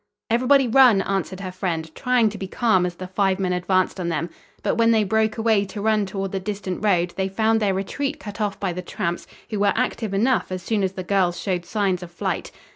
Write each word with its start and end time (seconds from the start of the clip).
"Everybody 0.31 0.67
run," 0.67 1.03
answered 1.03 1.41
her 1.41 1.51
friend, 1.51 1.93
trying 1.93 2.29
to 2.29 2.39
be 2.39 2.47
calm 2.47 2.87
as 2.87 2.95
the 2.95 3.05
five 3.05 3.37
men 3.39 3.53
advanced 3.53 3.99
on 3.99 4.09
them. 4.09 4.31
But 4.63 4.73
when 4.73 4.89
they 4.89 5.03
broke 5.03 5.37
away 5.37 5.63
to 5.65 5.79
run 5.79 6.07
toward 6.07 6.31
the 6.31 6.39
distant 6.39 6.83
road 6.83 7.13
they 7.17 7.29
found 7.29 7.59
their 7.59 7.75
retreat 7.75 8.19
cut 8.19 8.41
off 8.41 8.59
by 8.59 8.73
the 8.73 8.81
tramps, 8.81 9.27
who 9.51 9.59
were 9.59 9.73
active 9.75 10.11
enough 10.11 10.51
as 10.51 10.63
soon 10.63 10.81
as 10.81 10.93
the 10.93 11.03
girls 11.03 11.39
showed 11.39 11.65
signs 11.67 12.01
of 12.01 12.09
flight. 12.09 12.51